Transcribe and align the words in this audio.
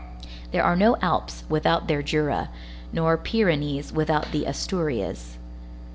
There 0.49 0.63
are 0.63 0.75
no 0.75 0.97
Alps 1.03 1.43
without 1.47 1.87
their 1.87 2.01
Jura, 2.01 2.49
nor 2.91 3.19
Pyrenees 3.19 3.93
without 3.93 4.31
the 4.31 4.45
Asturias. 4.47 5.37